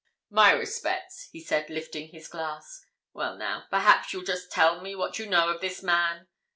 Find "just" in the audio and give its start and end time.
4.23-4.51